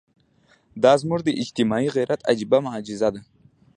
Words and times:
دا 0.83 0.93
زموږ 1.01 1.21
د 1.25 1.29
اجتماعي 1.41 1.87
غیرت 1.95 2.21
عجیبه 2.31 2.57
معجزه 2.65 3.09
ده. 3.13 3.21